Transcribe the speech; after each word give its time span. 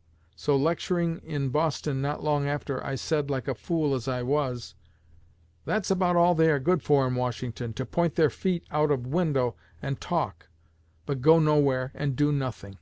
'_So, 0.34 0.56
lecturing 0.56 1.18
in 1.24 1.50
Boston 1.50 2.00
not 2.00 2.24
long 2.24 2.48
after, 2.48 2.82
I 2.82 2.94
said, 2.94 3.28
like 3.28 3.46
a 3.46 3.54
fool 3.54 3.94
as 3.94 4.08
I 4.08 4.22
was, 4.22 4.74
'That's 5.66 5.90
about 5.90 6.16
all 6.16 6.34
they 6.34 6.50
are 6.50 6.58
good 6.58 6.82
for 6.82 7.06
in 7.06 7.16
Washington, 7.16 7.74
to 7.74 7.84
point 7.84 8.14
their 8.14 8.30
feet 8.30 8.64
out 8.70 8.90
o' 8.90 8.96
window 8.96 9.56
and 9.82 10.00
talk, 10.00 10.48
but 11.04 11.20
go 11.20 11.38
nowhere 11.38 11.90
and 11.94 12.16
do 12.16 12.32
nothing.' 12.32 12.78